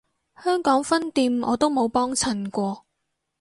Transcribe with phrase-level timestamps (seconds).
[0.43, 2.85] 香港分店我都冇幫襯過